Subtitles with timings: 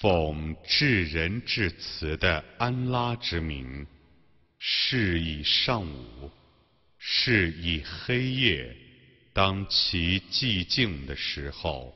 [0.00, 3.86] 奉至仁至慈的安拉之名，
[4.58, 6.30] 是以上午，
[6.98, 8.76] 是以黑夜，
[9.32, 11.94] 当其寂静的时候，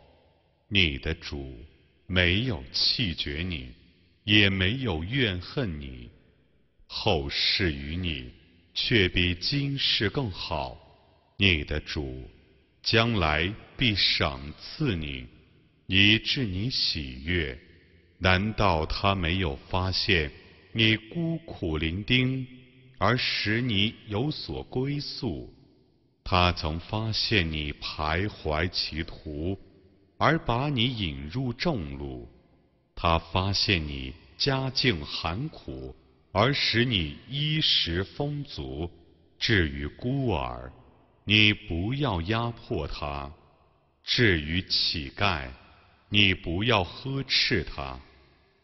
[0.69, 1.55] 你的主
[2.07, 3.86] 没有弃绝你。
[4.27, 6.11] 也没有怨恨你，
[6.89, 8.33] 后世与你
[8.75, 10.77] 却比今世更好。
[11.37, 12.29] 你的主
[12.83, 15.25] 将来必赏赐你，
[15.87, 17.57] 以致你喜悦。
[18.19, 20.29] 难道他没有发现
[20.73, 22.45] 你孤苦伶仃，
[22.99, 25.55] 而使你有所归宿？
[26.25, 29.57] 他曾发现你徘徊歧途，
[30.19, 32.29] 而把你引入正路。
[32.97, 35.95] 他发现你家境寒苦，
[36.33, 38.91] 而使你衣食丰足；
[39.39, 40.73] 至于孤儿，
[41.25, 43.31] 你不要压迫他；
[44.03, 45.47] 至于乞丐，
[46.09, 48.01] 你不要呵斥他；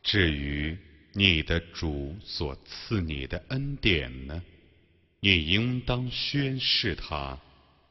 [0.02, 0.74] 至于
[1.12, 4.42] 你的主所赐你的恩典呢，
[5.20, 7.38] 你应当宣示他。